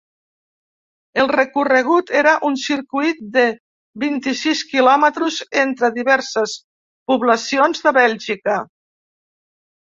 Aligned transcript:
El 1.23 1.27
recorregut 1.31 2.07
era 2.21 2.31
un 2.49 2.55
circuit 2.61 3.19
de 3.35 3.43
vint-i-sis 4.05 4.63
quilòmetres 4.71 5.37
entre 5.65 5.91
diverses 5.99 6.57
poblacions 7.13 7.85
de 7.87 7.95
Bèlgica. 8.01 8.59